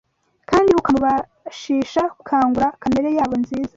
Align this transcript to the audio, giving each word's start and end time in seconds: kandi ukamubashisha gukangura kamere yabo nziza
kandi 0.49 0.69
ukamubashisha 0.79 2.01
gukangura 2.17 2.67
kamere 2.81 3.09
yabo 3.17 3.35
nziza 3.41 3.69